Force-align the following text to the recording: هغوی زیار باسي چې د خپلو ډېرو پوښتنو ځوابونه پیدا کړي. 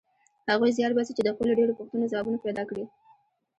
هغوی 0.51 0.75
زیار 0.77 0.91
باسي 0.95 1.11
چې 1.17 1.23
د 1.23 1.29
خپلو 1.35 1.57
ډېرو 1.59 1.77
پوښتنو 1.79 2.11
ځوابونه 2.11 2.37
پیدا 2.45 2.63
کړي. 2.69 2.83